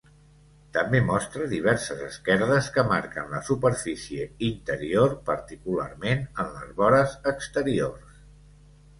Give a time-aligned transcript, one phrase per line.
[0.75, 8.17] També mostra diverses esquerdes que marquen la superfície interior, particularment en les vores exteriors.